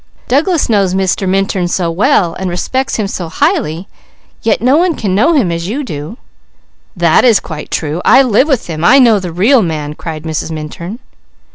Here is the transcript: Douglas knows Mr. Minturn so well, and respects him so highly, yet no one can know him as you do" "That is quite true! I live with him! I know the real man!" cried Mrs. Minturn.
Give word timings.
Douglas 0.27 0.67
knows 0.67 0.95
Mr. 0.95 1.29
Minturn 1.29 1.67
so 1.67 1.91
well, 1.91 2.33
and 2.33 2.49
respects 2.49 2.95
him 2.95 3.07
so 3.07 3.29
highly, 3.29 3.87
yet 4.41 4.59
no 4.59 4.75
one 4.75 4.95
can 4.95 5.13
know 5.13 5.33
him 5.33 5.51
as 5.51 5.67
you 5.67 5.83
do" 5.83 6.17
"That 7.05 7.23
is 7.23 7.39
quite 7.39 7.69
true! 7.69 8.01
I 8.03 8.23
live 8.23 8.47
with 8.47 8.65
him! 8.65 8.83
I 8.83 8.97
know 8.97 9.19
the 9.19 9.31
real 9.31 9.61
man!" 9.61 9.93
cried 9.93 10.23
Mrs. 10.23 10.49
Minturn. 10.49 10.97